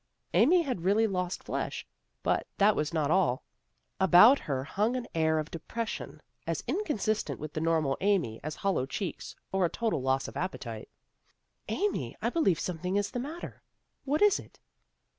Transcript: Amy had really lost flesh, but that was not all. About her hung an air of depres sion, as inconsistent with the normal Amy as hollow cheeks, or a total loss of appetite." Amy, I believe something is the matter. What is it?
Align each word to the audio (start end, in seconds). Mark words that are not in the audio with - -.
Amy 0.33 0.63
had 0.63 0.81
really 0.83 1.05
lost 1.05 1.43
flesh, 1.43 1.85
but 2.23 2.47
that 2.57 2.75
was 2.75 2.91
not 2.91 3.11
all. 3.11 3.43
About 3.99 4.39
her 4.39 4.63
hung 4.63 4.95
an 4.95 5.05
air 5.13 5.37
of 5.37 5.51
depres 5.51 5.89
sion, 5.89 6.19
as 6.47 6.63
inconsistent 6.67 7.39
with 7.39 7.53
the 7.53 7.61
normal 7.61 7.95
Amy 8.01 8.39
as 8.43 8.55
hollow 8.55 8.87
cheeks, 8.87 9.35
or 9.51 9.63
a 9.63 9.69
total 9.69 10.01
loss 10.01 10.27
of 10.27 10.35
appetite." 10.35 10.89
Amy, 11.81 12.17
I 12.19 12.31
believe 12.31 12.59
something 12.59 12.95
is 12.95 13.11
the 13.11 13.19
matter. 13.19 13.61
What 14.03 14.23
is 14.23 14.39
it? 14.39 14.59